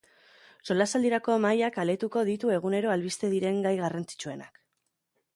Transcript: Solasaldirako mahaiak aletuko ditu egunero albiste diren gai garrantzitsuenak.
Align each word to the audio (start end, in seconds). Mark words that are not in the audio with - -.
Solasaldirako 0.67 1.33
mahaiak 1.43 1.75
aletuko 1.83 2.23
ditu 2.29 2.53
egunero 2.55 2.93
albiste 2.95 3.29
diren 3.35 3.59
gai 3.67 3.75
garrantzitsuenak. 3.81 4.59